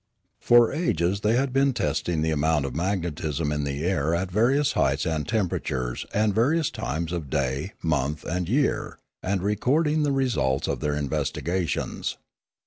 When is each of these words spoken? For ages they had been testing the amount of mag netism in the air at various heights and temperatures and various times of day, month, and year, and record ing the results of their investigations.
For 0.39 0.73
ages 0.73 1.19
they 1.21 1.35
had 1.35 1.53
been 1.53 1.73
testing 1.73 2.23
the 2.23 2.31
amount 2.31 2.65
of 2.65 2.73
mag 2.75 3.03
netism 3.03 3.53
in 3.53 3.65
the 3.65 3.83
air 3.85 4.15
at 4.15 4.31
various 4.31 4.71
heights 4.71 5.05
and 5.05 5.27
temperatures 5.27 6.07
and 6.11 6.33
various 6.33 6.71
times 6.71 7.11
of 7.11 7.29
day, 7.29 7.73
month, 7.83 8.23
and 8.23 8.49
year, 8.49 8.97
and 9.21 9.43
record 9.43 9.85
ing 9.87 10.01
the 10.01 10.11
results 10.11 10.67
of 10.67 10.79
their 10.79 10.95
investigations. 10.95 12.17